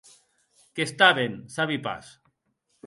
Qu’està 0.79 1.11
ben; 1.21 1.39
sabi 1.59 1.81
pas. 1.89 2.13